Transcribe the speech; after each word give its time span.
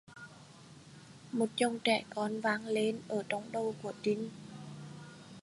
Một 1.31 1.45
dòng 1.57 1.79
trẻ 1.83 2.03
con 2.15 2.41
vang 2.41 2.65
lên 2.65 3.01
ở 3.07 3.23
trong 3.29 3.51
đầu 3.51 3.75
của 3.81 3.93
Trinh 4.01 4.29